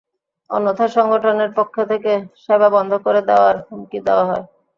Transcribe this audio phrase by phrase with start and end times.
[0.49, 2.11] অন্যথায় সংগঠনের পক্ষ থেকে
[2.43, 4.45] সেবা বন্ধ করে দেওয়ার হুমকিও দেওয়া হয়।